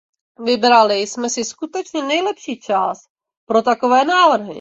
Vybrali 0.39 0.95
jsme 0.99 1.29
si 1.29 1.43
skutečně 1.45 2.03
nejlepší 2.03 2.59
čas 2.59 2.97
pro 3.45 3.61
takové 3.61 4.05
návrhy! 4.05 4.49